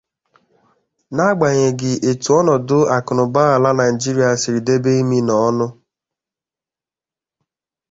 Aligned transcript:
n'agbanyeghị 1.15 1.91
etu 2.09 2.29
ọnọdụ 2.39 2.79
akụnụba 2.95 3.41
ala 3.55 3.69
Nigeria 3.79 4.29
siri 4.41 4.59
debe 4.67 4.91
imi 5.01 5.17
na 5.27 5.33
ọnụ 5.47 5.67